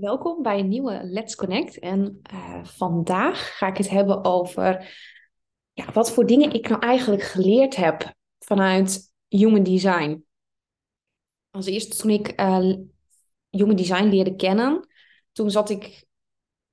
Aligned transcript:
welkom 0.00 0.42
bij 0.42 0.58
een 0.58 0.68
nieuwe 0.68 1.00
Let's 1.04 1.34
Connect. 1.34 1.78
En 1.78 2.20
uh, 2.32 2.64
vandaag 2.64 3.56
ga 3.56 3.66
ik 3.66 3.76
het 3.76 3.90
hebben 3.90 4.24
over 4.24 4.94
ja, 5.72 5.92
wat 5.92 6.12
voor 6.12 6.26
dingen 6.26 6.52
ik 6.52 6.68
nou 6.68 6.82
eigenlijk 6.82 7.22
geleerd 7.22 7.76
heb 7.76 8.14
vanuit 8.38 9.12
Human 9.28 9.62
Design. 9.62 10.24
Als 11.50 11.66
eerste 11.66 11.96
toen 11.96 12.10
ik 12.10 12.40
uh, 12.40 12.74
Human 13.50 13.76
Design 13.76 14.04
leerde 14.04 14.36
kennen, 14.36 14.88
toen 15.32 15.50
zat 15.50 15.70
ik 15.70 16.04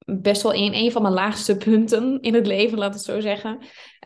best 0.05 0.41
wel 0.41 0.51
in 0.51 0.73
een 0.73 0.91
van 0.91 1.01
mijn 1.01 1.13
laagste 1.13 1.57
punten 1.57 2.21
in 2.21 2.33
het 2.33 2.47
leven, 2.47 2.77
laat 2.77 2.93
het 2.93 3.03
zo 3.03 3.19
zeggen. 3.19 3.57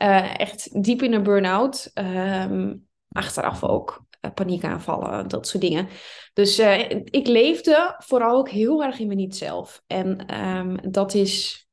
Uh, 0.02 0.40
echt 0.40 0.84
diep 0.84 1.02
in 1.02 1.14
een 1.14 1.24
burn-out. 1.24 1.92
Um, 1.94 2.88
achteraf 3.08 3.64
ook 3.64 4.06
paniekaanvallen, 4.30 5.28
dat 5.28 5.48
soort 5.48 5.64
dingen. 5.64 5.88
Dus 6.34 6.60
uh, 6.60 6.90
ik 6.90 7.28
leefde 7.28 7.96
vooral 7.98 8.38
ook 8.38 8.50
heel 8.50 8.84
erg 8.84 9.00
in 9.00 9.08
me 9.08 9.16
niet 9.16 9.36
zelf. 9.36 9.84
En 9.88 10.38
um, 10.44 10.92
dat 10.92 11.14
is, 11.14 11.68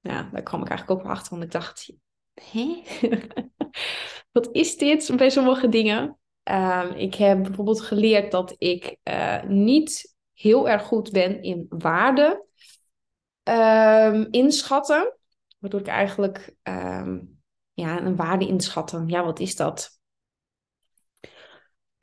ja, 0.00 0.28
daar 0.32 0.42
kwam 0.42 0.62
ik 0.62 0.68
eigenlijk 0.68 1.00
ook 1.00 1.06
wel 1.06 1.16
achter, 1.16 1.30
want 1.30 1.42
ik 1.42 1.50
dacht, 1.50 1.92
hè? 2.52 2.82
Wat 4.32 4.48
is 4.52 4.76
dit 4.76 5.12
bij 5.16 5.30
sommige 5.30 5.68
dingen? 5.68 6.18
Um, 6.50 6.90
ik 6.90 7.14
heb 7.14 7.42
bijvoorbeeld 7.42 7.80
geleerd 7.80 8.30
dat 8.30 8.54
ik 8.58 8.96
uh, 9.04 9.42
niet 9.42 10.16
heel 10.32 10.68
erg 10.68 10.82
goed 10.82 11.10
ben 11.10 11.42
in 11.42 11.66
waarde 11.68 12.46
um, 13.42 14.28
inschatten. 14.30 15.16
Waardoor 15.58 15.80
ik 15.80 15.86
eigenlijk 15.86 16.54
ja, 17.72 18.00
een 18.02 18.16
waarde 18.16 18.46
inschatten. 18.46 19.08
Ja, 19.08 19.24
wat 19.24 19.40
is 19.40 19.56
dat? 19.56 20.00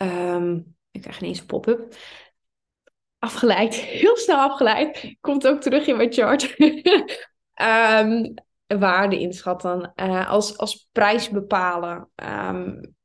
Um, 0.02 0.76
ik 0.92 1.02
krijg 1.02 1.22
ineens 1.22 1.40
een 1.40 1.46
pop-up. 1.46 1.96
Afgeleid, 3.18 3.76
heel 3.76 4.18
snel 4.18 4.38
afgeleid. 4.38 5.16
Komt 5.22 5.48
ook 5.48 5.62
terug 5.62 5.88
in 5.88 5.98
mijn 5.98 6.14
chart. 6.14 6.56
um, 7.62 8.34
waarde 8.80 9.20
inschatten. 9.20 9.92
Uh, 9.96 10.30
als, 10.30 10.58
als 10.58 10.88
prijs 10.92 11.30
bepalen. 11.30 12.10
Um, 12.16 12.96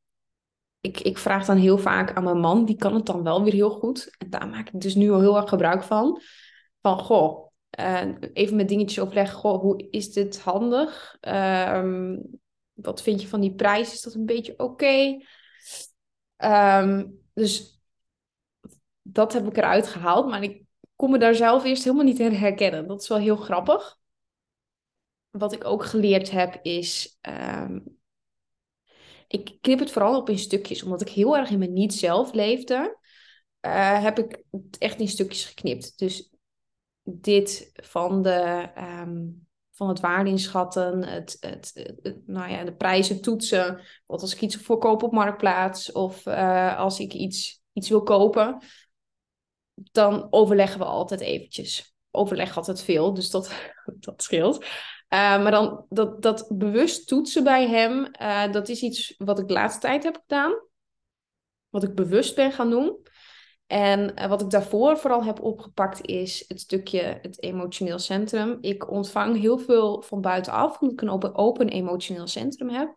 ik, 0.81 1.01
ik 1.01 1.19
vraag 1.19 1.47
dan 1.47 1.56
heel 1.56 1.78
vaak 1.78 2.17
aan 2.17 2.25
mijn 2.25 2.41
man. 2.41 2.64
Die 2.64 2.77
kan 2.77 2.95
het 2.95 3.06
dan 3.06 3.23
wel 3.23 3.42
weer 3.42 3.53
heel 3.53 3.70
goed. 3.70 4.17
En 4.19 4.31
daar 4.31 4.48
maak 4.48 4.69
ik 4.69 4.81
dus 4.81 4.95
nu 4.95 5.11
al 5.11 5.20
heel 5.20 5.36
erg 5.36 5.48
gebruik 5.48 5.83
van. 5.83 6.20
Van, 6.81 6.98
goh, 6.98 7.51
uh, 7.79 8.14
even 8.33 8.56
met 8.56 8.69
dingetjes 8.69 9.01
overleggen. 9.01 9.39
Goh, 9.39 9.61
hoe 9.61 9.86
is 9.91 10.12
dit 10.12 10.41
handig? 10.41 11.17
Wat 12.73 13.03
vind 13.03 13.23
je 13.23 13.29
van 13.29 13.41
die 13.41 13.55
prijs? 13.55 13.92
Is 13.92 14.03
dat 14.03 14.14
een 14.14 14.27
beetje 14.27 14.58
oké? 14.58 15.17
Um, 16.45 17.20
dus 17.34 17.83
dat 19.03 19.33
heb 19.33 19.47
ik 19.47 19.56
eruit 19.56 19.87
gehaald. 19.87 20.28
Maar 20.28 20.42
ik 20.42 20.62
kon 20.97 21.11
me 21.11 21.19
daar 21.19 21.34
zelf 21.34 21.64
eerst 21.64 21.84
helemaal 21.84 22.05
niet 22.05 22.19
in 22.19 22.33
herkennen. 22.33 22.86
Dat 22.86 23.03
is 23.03 23.09
wel 23.09 23.19
heel 23.19 23.36
grappig. 23.36 23.98
Wat 25.31 25.53
ik 25.53 25.64
ook 25.64 25.84
geleerd 25.84 26.31
heb 26.31 26.59
is. 26.62 27.19
Um, 27.28 27.98
ik 29.28 29.59
knip 29.61 29.78
het 29.78 29.91
vooral 29.91 30.17
op 30.20 30.28
in 30.28 30.39
stukjes, 30.39 30.83
omdat 30.83 31.01
ik 31.01 31.09
heel 31.09 31.36
erg 31.36 31.51
in 31.51 31.59
mijn 31.59 31.73
niet-zelf 31.73 32.33
leefde. 32.33 32.98
Uh, 33.61 34.03
heb 34.03 34.19
ik 34.19 34.45
het 34.51 34.79
echt 34.79 35.01
in 35.01 35.08
stukjes 35.08 35.45
geknipt. 35.45 35.98
Dus 35.98 36.31
dit 37.03 37.70
van 37.75 38.23
de. 38.23 38.70
Um, 38.79 39.44
van 39.75 39.89
het 39.89 40.00
waarde 40.00 40.30
inschatten, 40.30 41.05
het, 41.05 41.36
het, 41.41 41.92
nou 42.27 42.50
ja, 42.50 42.64
de 42.64 42.75
prijzen 42.75 43.20
toetsen. 43.20 43.80
Wat 44.06 44.20
als 44.20 44.34
ik 44.34 44.41
iets 44.41 44.56
voorkoop 44.56 45.03
op 45.03 45.12
Marktplaats 45.12 45.92
of 45.92 46.27
uh, 46.27 46.78
als 46.78 46.98
ik 47.00 47.12
iets, 47.12 47.62
iets 47.72 47.89
wil 47.89 48.02
kopen, 48.02 48.62
dan 49.75 50.27
overleggen 50.30 50.78
we 50.78 50.84
altijd 50.84 51.20
eventjes. 51.20 51.95
Overleg 52.11 52.56
altijd 52.56 52.83
veel, 52.83 53.14
dus 53.14 53.30
dat, 53.30 53.52
dat 54.06 54.22
scheelt. 54.22 54.56
Uh, 54.64 54.69
maar 55.42 55.50
dan 55.50 55.86
dat, 55.89 56.22
dat 56.22 56.50
bewust 56.55 57.08
toetsen 57.08 57.45
bij 57.45 57.69
hem, 57.69 58.08
uh, 58.20 58.52
dat 58.52 58.68
is 58.68 58.83
iets 58.83 59.14
wat 59.18 59.39
ik 59.39 59.48
de 59.48 59.55
laatste 59.55 59.80
tijd 59.80 60.02
heb 60.02 60.18
gedaan. 60.20 60.52
Wat 61.68 61.83
ik 61.83 61.95
bewust 61.95 62.35
ben 62.35 62.52
gaan 62.52 62.70
doen. 62.70 63.06
En 63.74 64.12
uh, 64.18 64.27
wat 64.27 64.40
ik 64.40 64.51
daarvoor 64.51 64.98
vooral 64.98 65.24
heb 65.24 65.42
opgepakt 65.42 66.07
is 66.07 66.45
het 66.48 66.61
stukje 66.61 67.18
het 67.23 67.42
emotioneel 67.42 67.98
centrum. 67.98 68.58
Ik 68.61 68.90
ontvang 68.90 69.40
heel 69.40 69.58
veel 69.58 70.02
van 70.02 70.20
buitenaf, 70.20 70.80
omdat 70.80 71.02
ik 71.02 71.08
een 71.08 71.35
open, 71.35 71.68
emotioneel 71.68 72.27
centrum 72.27 72.68
heb. 72.68 72.96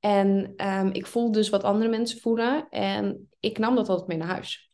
En 0.00 0.54
um, 0.68 0.90
ik 0.92 1.06
voel 1.06 1.32
dus 1.32 1.48
wat 1.48 1.62
andere 1.62 1.90
mensen 1.90 2.20
voelen. 2.20 2.68
En 2.68 3.28
ik 3.40 3.58
nam 3.58 3.74
dat 3.74 3.88
altijd 3.88 4.08
mee 4.08 4.16
naar 4.16 4.28
huis. 4.28 4.70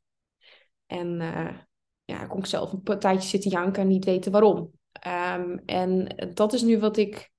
En 0.87 1.21
uh, 1.21 1.59
ja, 2.05 2.27
kon 2.27 2.39
ik 2.39 2.47
zelf 2.47 2.73
een 2.73 2.83
partijtje 2.83 3.29
zitten 3.29 3.51
janken 3.51 3.83
en 3.83 3.89
niet 3.89 4.05
weten 4.05 4.33
waarom. 4.33 4.73
Um, 5.37 5.63
en 5.67 6.17
dat 6.35 6.53
is 6.53 6.63
nu 6.63 6.79
wat 6.79 6.97
ik 6.97 7.31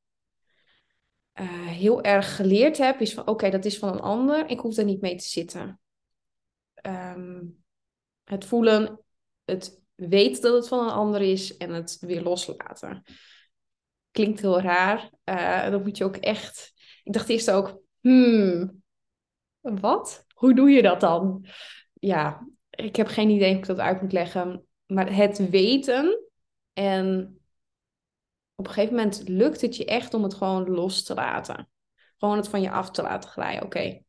uh, 1.39 1.67
heel 1.67 2.01
erg 2.01 2.35
geleerd 2.35 2.77
heb. 2.77 2.99
Is 3.01 3.13
van 3.13 3.27
oké, 3.27 3.49
dat 3.49 3.65
is 3.65 3.79
van 3.79 3.93
een 3.93 4.01
ander. 4.01 4.49
Ik 4.49 4.59
hoef 4.59 4.77
er 4.77 4.85
niet 4.85 5.01
mee 5.01 5.15
te 5.15 5.27
zitten. 5.27 5.79
Um, 6.81 7.62
het 8.23 8.45
voelen, 8.45 8.99
het 9.45 9.81
weten 9.95 10.41
dat 10.41 10.53
het 10.53 10.67
van 10.67 10.79
een 10.79 10.93
ander 10.93 11.21
is 11.21 11.57
en 11.57 11.69
het 11.69 11.97
weer 11.99 12.21
loslaten. 12.21 13.03
Klinkt 14.11 14.41
heel 14.41 14.61
raar. 14.61 15.09
Uh, 15.25 15.69
dan 15.69 15.81
moet 15.81 15.97
je 15.97 16.03
ook 16.03 16.15
echt. 16.15 16.73
Ik 17.03 17.13
dacht 17.13 17.29
eerst 17.29 17.51
ook, 17.51 17.81
hmm, 17.99 18.83
wat? 19.61 20.25
Hoe 20.33 20.55
doe 20.55 20.69
je 20.69 20.81
dat 20.81 20.99
dan? 20.99 21.45
Ja, 21.93 22.47
ik 22.69 22.95
heb 22.95 23.07
geen 23.07 23.29
idee 23.29 23.49
hoe 23.49 23.59
ik 23.59 23.65
dat 23.65 23.79
uit 23.79 24.01
moet 24.01 24.11
leggen. 24.11 24.67
Maar 24.85 25.15
het 25.15 25.49
weten 25.49 26.19
en 26.73 27.37
op 28.55 28.67
een 28.67 28.73
gegeven 28.73 28.95
moment 28.95 29.27
lukt 29.27 29.61
het 29.61 29.75
je 29.75 29.85
echt 29.85 30.13
om 30.13 30.23
het 30.23 30.33
gewoon 30.33 30.69
los 30.69 31.03
te 31.03 31.13
laten. 31.13 31.69
Gewoon 32.17 32.37
het 32.37 32.47
van 32.47 32.61
je 32.61 32.71
af 32.71 32.91
te 32.91 33.01
laten 33.01 33.29
glijden. 33.29 33.63
Oké, 33.63 33.77
okay, 33.77 34.05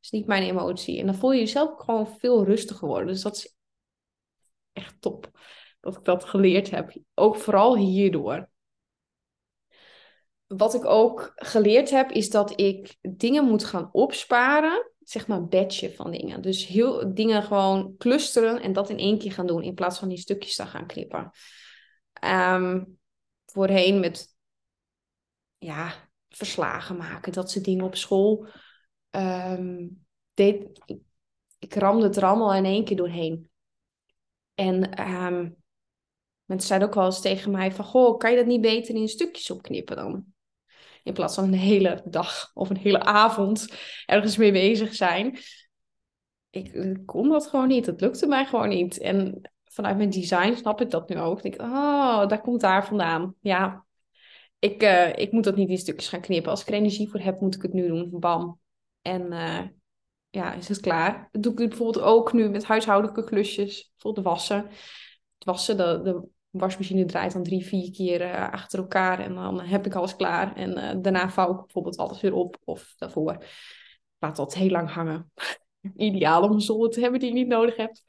is 0.00 0.10
niet 0.10 0.26
mijn 0.26 0.42
emotie. 0.42 1.00
En 1.00 1.06
dan 1.06 1.14
voel 1.14 1.32
je 1.32 1.38
jezelf 1.38 1.80
gewoon 1.80 2.06
veel 2.18 2.44
rustiger 2.44 2.88
worden. 2.88 3.06
Dus 3.06 3.22
dat 3.22 3.36
is 3.36 3.56
echt 4.78 5.00
top 5.00 5.30
dat 5.80 5.96
ik 5.96 6.04
dat 6.04 6.24
geleerd 6.24 6.70
heb. 6.70 6.96
Ook 7.14 7.36
vooral 7.36 7.76
hierdoor. 7.76 8.48
Wat 10.46 10.74
ik 10.74 10.84
ook 10.84 11.32
geleerd 11.34 11.90
heb, 11.90 12.10
is 12.10 12.30
dat 12.30 12.60
ik 12.60 12.96
dingen 13.00 13.44
moet 13.44 13.64
gaan 13.64 13.88
opsparen. 13.92 14.92
Zeg 15.00 15.26
maar 15.26 15.46
badge 15.46 15.94
van 15.94 16.10
dingen. 16.10 16.42
Dus 16.42 16.66
heel 16.66 17.14
dingen 17.14 17.42
gewoon 17.42 17.96
clusteren 17.96 18.62
en 18.62 18.72
dat 18.72 18.90
in 18.90 18.98
één 18.98 19.18
keer 19.18 19.32
gaan 19.32 19.46
doen. 19.46 19.62
In 19.62 19.74
plaats 19.74 19.98
van 19.98 20.08
die 20.08 20.18
stukjes 20.18 20.56
te 20.56 20.66
gaan 20.66 20.86
knippen. 20.86 21.30
Um, 22.24 22.98
voorheen 23.44 24.00
met 24.00 24.36
ja, 25.58 26.10
verslagen 26.28 26.96
maken. 26.96 27.32
Dat 27.32 27.50
soort 27.50 27.64
dingen 27.64 27.84
op 27.84 27.96
school. 27.96 28.46
Um, 29.10 30.06
deed, 30.34 30.80
ik 31.58 31.74
ramde 31.74 32.06
het 32.06 32.16
er 32.16 32.24
allemaal 32.24 32.54
in 32.54 32.64
één 32.64 32.84
keer 32.84 32.96
doorheen. 32.96 33.50
En 34.58 35.00
um, 35.08 35.56
mensen 36.44 36.68
zeiden 36.68 36.88
ook 36.88 36.94
wel 36.94 37.04
eens 37.04 37.20
tegen 37.20 37.50
mij 37.50 37.72
van... 37.72 37.84
Goh, 37.84 38.18
kan 38.18 38.30
je 38.30 38.36
dat 38.36 38.46
niet 38.46 38.60
beter 38.60 38.94
in 38.94 39.08
stukjes 39.08 39.50
opknippen 39.50 39.96
dan? 39.96 40.24
In 41.02 41.12
plaats 41.12 41.34
van 41.34 41.44
een 41.44 41.52
hele 41.52 42.02
dag 42.04 42.50
of 42.54 42.70
een 42.70 42.76
hele 42.76 43.00
avond 43.00 43.74
ergens 44.06 44.36
mee 44.36 44.52
bezig 44.52 44.94
zijn. 44.94 45.38
Ik, 46.50 46.96
kon 47.06 47.28
dat 47.28 47.46
gewoon 47.46 47.68
niet. 47.68 47.86
Het 47.86 48.00
lukte 48.00 48.26
mij 48.26 48.46
gewoon 48.46 48.68
niet. 48.68 48.98
En 48.98 49.40
vanuit 49.64 49.96
mijn 49.96 50.10
design 50.10 50.54
snap 50.54 50.80
ik 50.80 50.90
dat 50.90 51.08
nu 51.08 51.18
ook. 51.18 51.42
Ik 51.42 51.58
denk, 51.58 51.70
oh, 51.70 52.28
daar 52.28 52.40
komt 52.40 52.60
daar 52.60 52.86
vandaan. 52.86 53.34
Ja, 53.40 53.84
ik, 54.58 54.82
uh, 54.82 55.16
ik 55.16 55.32
moet 55.32 55.44
dat 55.44 55.56
niet 55.56 55.68
in 55.68 55.78
stukjes 55.78 56.08
gaan 56.08 56.20
knippen. 56.20 56.50
Als 56.50 56.60
ik 56.60 56.68
er 56.68 56.74
energie 56.74 57.08
voor 57.08 57.20
heb, 57.20 57.40
moet 57.40 57.54
ik 57.54 57.62
het 57.62 57.72
nu 57.72 57.86
doen. 57.86 58.20
Bam. 58.20 58.60
En 59.02 59.32
uh, 59.32 59.60
ja, 60.30 60.52
is 60.52 60.68
het 60.68 60.80
klaar. 60.80 61.28
Dat 61.32 61.42
doe 61.42 61.52
ik 61.52 61.68
bijvoorbeeld 61.68 62.04
ook 62.04 62.32
nu 62.32 62.48
met 62.48 62.64
huishoudelijke 62.64 63.24
klusjes. 63.24 63.90
Bijvoorbeeld 63.92 64.26
wassen. 64.26 64.66
Het 65.34 65.44
wassen, 65.44 65.76
de, 65.76 66.00
de 66.02 66.28
wasmachine 66.50 67.04
draait 67.04 67.32
dan 67.32 67.42
drie, 67.42 67.66
vier 67.66 67.90
keer 67.90 68.20
uh, 68.20 68.52
achter 68.52 68.78
elkaar. 68.78 69.20
En 69.20 69.34
dan 69.34 69.60
heb 69.60 69.86
ik 69.86 69.94
alles 69.94 70.16
klaar. 70.16 70.56
En 70.56 70.78
uh, 70.78 71.02
daarna 71.02 71.30
vouw 71.30 71.50
ik 71.50 71.56
bijvoorbeeld 71.56 71.96
alles 71.96 72.20
weer 72.20 72.34
op. 72.34 72.56
Of 72.64 72.94
daarvoor. 72.96 73.44
laat 74.18 74.36
dat 74.36 74.54
heel 74.54 74.70
lang 74.70 74.90
hangen. 74.90 75.32
Ideaal 75.96 76.42
om 76.42 76.52
een 76.52 76.60
zolder 76.60 76.90
te 76.90 77.00
hebben 77.00 77.20
die 77.20 77.28
je 77.28 77.34
niet 77.34 77.48
nodig 77.48 77.76
hebt. 77.76 78.02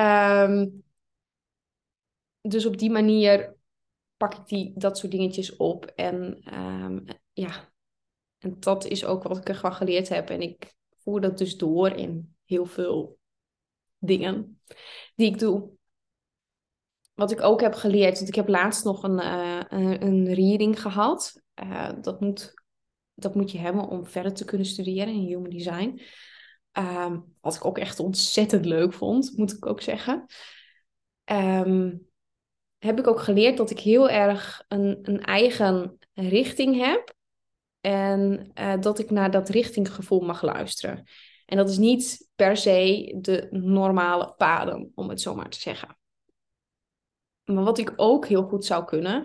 Um, 0.00 0.84
dus 2.40 2.66
op 2.66 2.78
die 2.78 2.90
manier 2.90 3.56
pak 4.16 4.34
ik 4.34 4.46
die, 4.46 4.72
dat 4.74 4.98
soort 4.98 5.12
dingetjes 5.12 5.56
op. 5.56 5.84
En 5.84 6.42
um, 6.54 7.04
ja, 7.32 7.72
en 8.38 8.56
dat 8.60 8.84
is 8.84 9.04
ook 9.04 9.22
wat 9.22 9.36
ik 9.36 9.48
ervan 9.48 9.72
geleerd 9.72 10.08
heb. 10.08 10.30
En 10.30 10.40
ik 10.40 10.75
voer 11.06 11.20
dat 11.20 11.38
dus 11.38 11.56
door 11.56 11.90
in 11.90 12.36
heel 12.44 12.66
veel 12.66 13.18
dingen 13.98 14.60
die 15.14 15.26
ik 15.26 15.38
doe. 15.38 15.70
Wat 17.14 17.30
ik 17.30 17.42
ook 17.42 17.60
heb 17.60 17.74
geleerd, 17.74 18.16
want 18.16 18.28
ik 18.28 18.34
heb 18.34 18.48
laatst 18.48 18.84
nog 18.84 19.02
een, 19.02 19.18
uh, 19.18 19.62
een 19.98 20.34
reading 20.34 20.80
gehad. 20.80 21.42
Uh, 21.62 21.90
dat, 22.00 22.20
moet, 22.20 22.54
dat 23.14 23.34
moet 23.34 23.50
je 23.50 23.58
hebben 23.58 23.88
om 23.88 24.06
verder 24.06 24.34
te 24.34 24.44
kunnen 24.44 24.66
studeren 24.66 25.14
in 25.14 25.26
Human 25.26 25.50
Design. 25.50 26.00
Um, 26.72 27.36
wat 27.40 27.54
ik 27.54 27.64
ook 27.64 27.78
echt 27.78 28.00
ontzettend 28.00 28.64
leuk 28.64 28.92
vond, 28.92 29.36
moet 29.36 29.52
ik 29.52 29.66
ook 29.66 29.80
zeggen. 29.80 30.26
Um, 31.32 32.08
heb 32.78 32.98
ik 32.98 33.06
ook 33.06 33.20
geleerd 33.20 33.56
dat 33.56 33.70
ik 33.70 33.78
heel 33.78 34.08
erg 34.08 34.64
een, 34.68 34.98
een 35.02 35.20
eigen 35.20 35.98
richting 36.14 36.76
heb. 36.76 37.15
En 37.86 38.50
uh, 38.54 38.80
dat 38.80 38.98
ik 38.98 39.10
naar 39.10 39.30
dat 39.30 39.48
richtinggevoel 39.48 40.20
mag 40.20 40.42
luisteren. 40.42 41.04
En 41.44 41.56
dat 41.56 41.68
is 41.68 41.78
niet 41.78 42.30
per 42.34 42.56
se 42.56 43.16
de 43.20 43.48
normale 43.50 44.34
paden, 44.36 44.92
om 44.94 45.08
het 45.08 45.20
zo 45.20 45.34
maar 45.34 45.48
te 45.48 45.60
zeggen. 45.60 45.98
Maar 47.44 47.64
wat 47.64 47.78
ik 47.78 47.92
ook 47.96 48.26
heel 48.26 48.42
goed 48.42 48.64
zou 48.64 48.84
kunnen, 48.84 49.24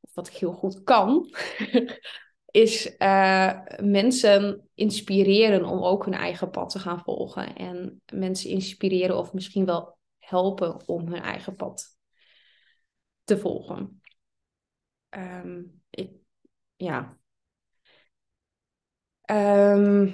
of 0.00 0.14
wat 0.14 0.28
ik 0.28 0.34
heel 0.34 0.52
goed 0.52 0.82
kan, 0.82 1.34
is 2.50 2.94
uh, 2.98 3.60
mensen 3.80 4.68
inspireren 4.74 5.64
om 5.64 5.82
ook 5.82 6.04
hun 6.04 6.14
eigen 6.14 6.50
pad 6.50 6.70
te 6.70 6.78
gaan 6.78 7.00
volgen. 7.00 7.56
En 7.56 8.02
mensen 8.12 8.50
inspireren 8.50 9.18
of 9.18 9.32
misschien 9.32 9.64
wel 9.64 9.98
helpen 10.18 10.88
om 10.88 11.06
hun 11.06 11.22
eigen 11.22 11.56
pad 11.56 11.84
te 13.24 13.38
volgen. 13.38 14.02
Um, 15.10 15.82
ik, 15.90 16.12
ja. 16.76 17.19
Um, 19.30 20.04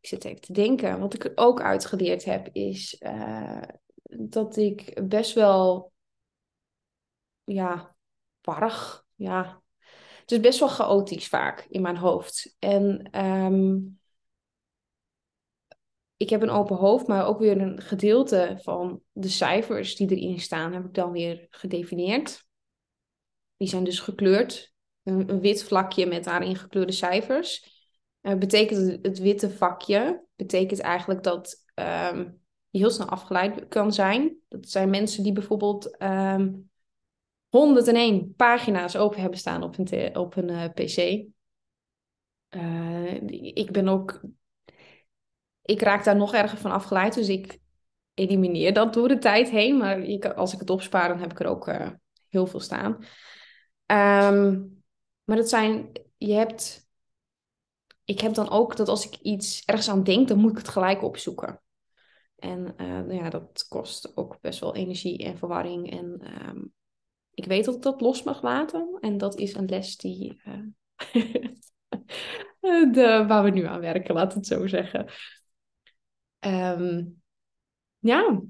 ik 0.00 0.08
zit 0.08 0.24
even 0.24 0.40
te 0.40 0.52
denken. 0.52 1.00
Wat 1.00 1.14
ik 1.14 1.24
er 1.24 1.32
ook 1.34 1.60
uitgeleerd 1.60 2.24
heb, 2.24 2.48
is 2.52 3.00
uh, 3.00 3.62
dat 4.02 4.56
ik 4.56 5.08
best 5.08 5.34
wel, 5.34 5.92
ja, 7.44 7.96
warrig, 8.40 9.06
ja. 9.14 9.62
Het 10.20 10.30
is 10.32 10.40
best 10.40 10.58
wel 10.58 10.68
chaotisch 10.68 11.28
vaak 11.28 11.66
in 11.68 11.82
mijn 11.82 11.96
hoofd. 11.96 12.56
En 12.58 13.08
um, 13.24 14.00
ik 16.16 16.30
heb 16.30 16.42
een 16.42 16.50
open 16.50 16.76
hoofd, 16.76 17.06
maar 17.06 17.26
ook 17.26 17.38
weer 17.38 17.60
een 17.60 17.80
gedeelte 17.80 18.58
van 18.62 19.02
de 19.12 19.28
cijfers 19.28 19.96
die 19.96 20.16
erin 20.16 20.40
staan, 20.40 20.72
heb 20.72 20.84
ik 20.84 20.94
dan 20.94 21.10
weer 21.10 21.46
gedefinieerd. 21.50 22.44
Die 23.56 23.68
zijn 23.68 23.84
dus 23.84 24.00
gekleurd. 24.00 24.72
Een 25.02 25.40
wit 25.40 25.64
vlakje 25.64 26.06
met 26.06 26.24
daarin 26.24 26.56
gekleurde 26.56 26.92
cijfers. 26.92 27.81
Uh, 28.22 28.34
betekent 28.34 29.04
het, 29.06 29.18
witte 29.18 29.50
vakje, 29.50 30.24
betekent 30.36 30.80
eigenlijk 30.80 31.22
dat 31.22 31.64
um, 31.74 32.40
je 32.70 32.78
heel 32.78 32.90
snel 32.90 33.08
afgeleid 33.08 33.68
kan 33.68 33.92
zijn. 33.92 34.36
Dat 34.48 34.68
zijn 34.68 34.90
mensen 34.90 35.22
die 35.22 35.32
bijvoorbeeld 35.32 36.02
um, 36.02 36.70
101 37.48 38.34
pagina's 38.36 38.96
open 38.96 39.20
hebben 39.20 39.38
staan 39.38 39.62
op 39.62 39.78
een, 39.78 40.16
op 40.16 40.36
een 40.36 40.48
uh, 40.48 40.64
pc. 40.64 41.26
Uh, 42.50 43.12
ik 43.54 43.70
ben 43.70 43.88
ook 43.88 44.20
ik 45.62 45.80
raak 45.80 46.04
daar 46.04 46.16
nog 46.16 46.34
erger 46.34 46.58
van 46.58 46.70
afgeleid. 46.70 47.14
Dus 47.14 47.28
ik 47.28 47.58
elimineer 48.14 48.72
dat 48.72 48.94
door 48.94 49.08
de 49.08 49.18
tijd 49.18 49.50
heen. 49.50 49.76
Maar 49.76 50.34
als 50.34 50.52
ik 50.52 50.58
het 50.58 50.70
opspaar, 50.70 51.08
dan 51.08 51.18
heb 51.18 51.30
ik 51.30 51.40
er 51.40 51.46
ook 51.46 51.70
heel 52.28 52.46
veel 52.46 52.60
staan. 52.60 52.92
Um, 53.86 54.82
maar 55.24 55.36
dat 55.36 55.48
zijn, 55.48 55.92
je 56.16 56.32
hebt, 56.32 56.81
ik 58.04 58.20
heb 58.20 58.34
dan 58.34 58.50
ook 58.50 58.76
dat 58.76 58.88
als 58.88 59.06
ik 59.06 59.16
iets 59.16 59.64
ergens 59.64 59.88
aan 59.88 60.02
denk, 60.02 60.28
dan 60.28 60.38
moet 60.38 60.50
ik 60.50 60.56
het 60.56 60.68
gelijk 60.68 61.02
opzoeken. 61.02 61.62
En 62.36 62.74
uh, 62.76 63.16
ja, 63.18 63.30
dat 63.30 63.66
kost 63.68 64.16
ook 64.16 64.40
best 64.40 64.60
wel 64.60 64.74
energie 64.74 65.24
en 65.24 65.38
verwarring. 65.38 65.90
En 65.90 66.32
um, 66.48 66.72
ik 67.34 67.44
weet 67.44 67.64
dat 67.64 67.74
ik 67.74 67.82
dat 67.82 68.00
los 68.00 68.22
mag 68.22 68.42
laten. 68.42 68.98
En 69.00 69.18
dat 69.18 69.36
is 69.36 69.54
een 69.54 69.68
les 69.68 69.96
die, 69.96 70.42
uh, 70.46 71.22
de, 72.92 73.24
waar 73.28 73.44
we 73.44 73.50
nu 73.50 73.66
aan 73.66 73.80
werken, 73.80 74.14
laat 74.14 74.34
het 74.34 74.46
zo 74.46 74.66
zeggen. 74.66 75.12
Um, 76.40 77.22
ja, 77.98 78.42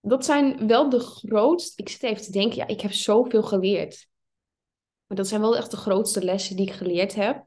dat 0.00 0.24
zijn 0.24 0.66
wel 0.66 0.88
de 0.88 1.00
grootste. 1.00 1.82
Ik 1.82 1.88
zit 1.88 2.02
even 2.02 2.22
te 2.22 2.32
denken, 2.32 2.56
ja, 2.56 2.66
ik 2.66 2.80
heb 2.80 2.92
zoveel 2.92 3.42
geleerd. 3.42 4.08
Maar 5.06 5.16
dat 5.16 5.28
zijn 5.28 5.40
wel 5.40 5.56
echt 5.56 5.70
de 5.70 5.76
grootste 5.76 6.24
lessen 6.24 6.56
die 6.56 6.66
ik 6.66 6.72
geleerd 6.72 7.14
heb. 7.14 7.44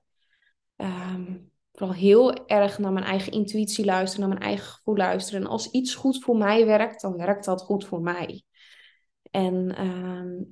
Um, 0.76 1.52
vooral 1.72 1.96
heel 1.96 2.48
erg 2.48 2.80
naar 2.80 2.92
mijn 2.92 3.06
eigen 3.06 3.32
intuïtie 3.32 3.86
luisteren, 3.86 4.30
naar 4.30 4.38
mijn 4.38 4.50
eigen 4.50 4.68
gevoel 4.68 4.96
luisteren. 4.96 5.42
En 5.42 5.48
als 5.48 5.72
iets 5.72 5.96
goed 5.96 6.24
voor 6.24 6.38
mij 6.38 6.66
werkt, 6.66 7.02
dan 7.02 7.18
werkt 7.18 7.46
dat 7.46 7.62
goed 7.62 7.86
voor 7.86 8.02
mij. 8.02 8.44
En 9.32 9.86
um, 9.86 10.52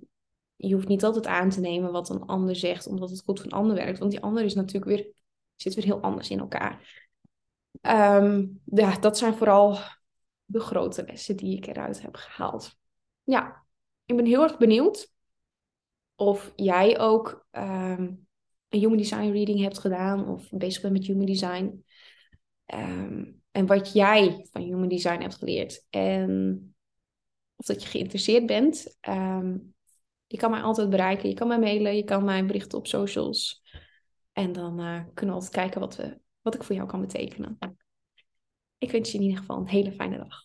je 0.55 0.73
hoeft 0.73 0.87
niet 0.87 1.03
altijd 1.03 1.27
aan 1.27 1.49
te 1.49 1.59
nemen 1.59 1.91
wat 1.91 2.09
een 2.09 2.25
ander 2.25 2.55
zegt, 2.55 2.87
omdat 2.87 3.09
het 3.09 3.21
goed 3.21 3.39
voor 3.39 3.45
een 3.51 3.57
ander 3.57 3.75
werkt. 3.75 3.99
Want 3.99 4.11
die 4.11 4.21
ander 4.21 4.43
is 4.43 4.55
natuurlijk 4.55 4.85
weer, 4.85 5.11
zit 5.55 5.73
weer 5.73 5.85
heel 5.85 6.01
anders 6.01 6.29
in 6.29 6.39
elkaar. 6.39 7.05
Um, 7.81 8.61
ja, 8.65 8.99
dat 8.99 9.17
zijn 9.17 9.33
vooral 9.33 9.77
de 10.45 10.59
grote 10.59 11.05
lessen 11.05 11.35
die 11.35 11.57
ik 11.57 11.67
eruit 11.67 12.01
heb 12.01 12.15
gehaald. 12.15 12.75
Ja, 13.23 13.65
ik 14.05 14.15
ben 14.15 14.25
heel 14.25 14.43
erg 14.43 14.57
benieuwd 14.57 15.11
of 16.17 16.51
jij 16.55 16.99
ook 16.99 17.47
um, 17.51 18.27
een 18.69 18.79
Human 18.79 18.97
Design 18.97 19.31
reading 19.31 19.59
hebt 19.59 19.79
gedaan 19.79 20.27
of 20.27 20.49
bezig 20.49 20.81
bent 20.81 20.93
met 20.93 21.05
Human 21.05 21.25
Design. 21.25 21.83
Um, 22.73 23.41
en 23.51 23.65
wat 23.65 23.93
jij 23.93 24.47
van 24.51 24.61
Human 24.61 24.87
Design 24.87 25.21
hebt 25.21 25.35
geleerd. 25.35 25.85
En 25.89 26.61
of 27.55 27.65
dat 27.65 27.83
je 27.83 27.89
geïnteresseerd 27.89 28.45
bent. 28.45 28.97
Um, 29.09 29.75
je 30.27 30.37
kan 30.37 30.51
mij 30.51 30.61
altijd 30.61 30.89
bereiken. 30.89 31.29
Je 31.29 31.35
kan 31.35 31.47
mij 31.47 31.59
mailen. 31.59 31.95
Je 31.95 32.03
kan 32.03 32.23
mij 32.23 32.45
berichten 32.45 32.77
op 32.77 32.87
socials. 32.87 33.63
En 34.31 34.51
dan 34.51 34.79
uh, 34.79 35.03
kunnen 35.13 35.35
we 35.35 35.41
altijd 35.41 35.51
kijken 35.51 35.79
wat 35.79 35.95
we 35.95 36.19
wat 36.41 36.55
ik 36.55 36.63
voor 36.63 36.75
jou 36.75 36.87
kan 36.87 37.01
betekenen. 37.01 37.57
Ik 38.77 38.91
wens 38.91 39.11
je 39.11 39.17
in 39.17 39.23
ieder 39.23 39.37
geval 39.37 39.57
een 39.57 39.67
hele 39.67 39.91
fijne 39.91 40.17
dag. 40.17 40.43